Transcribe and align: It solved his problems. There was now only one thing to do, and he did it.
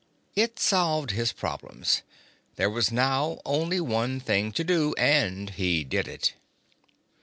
It 0.33 0.57
solved 0.57 1.11
his 1.11 1.31
problems. 1.31 2.01
There 2.55 2.71
was 2.71 2.91
now 2.91 3.37
only 3.45 3.79
one 3.79 4.19
thing 4.19 4.51
to 4.53 4.63
do, 4.63 4.95
and 4.97 5.51
he 5.51 5.83
did 5.83 6.07
it. 6.07 6.33